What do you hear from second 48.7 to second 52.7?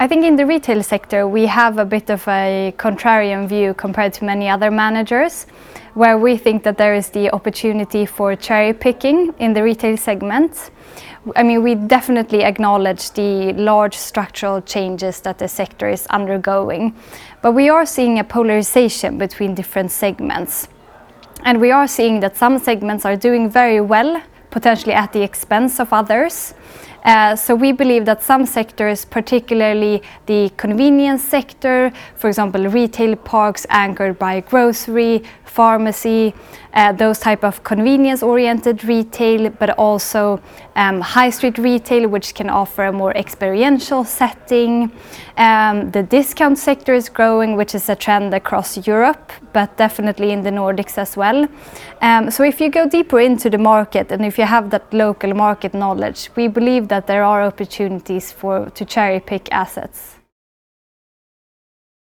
Europe, but definitely in the Nordics as well. Um, so if you